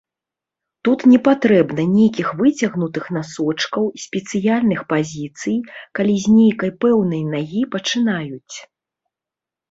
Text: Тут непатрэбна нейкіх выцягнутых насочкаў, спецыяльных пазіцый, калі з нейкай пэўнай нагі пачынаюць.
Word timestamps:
Тут 0.87 1.01
непатрэбна 1.09 1.83
нейкіх 1.89 2.29
выцягнутых 2.39 3.05
насочкаў, 3.17 3.83
спецыяльных 4.05 4.81
пазіцый, 4.93 5.57
калі 5.99 6.15
з 6.23 6.33
нейкай 6.39 6.71
пэўнай 6.87 7.21
нагі 7.33 7.61
пачынаюць. 7.77 8.55